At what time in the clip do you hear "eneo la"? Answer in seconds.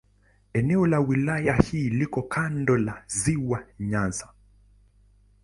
0.53-0.99